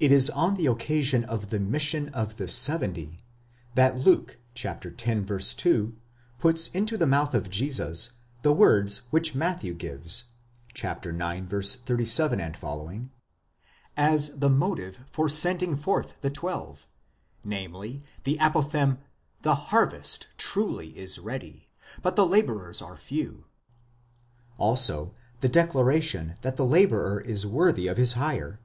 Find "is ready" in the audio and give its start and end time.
20.98-21.68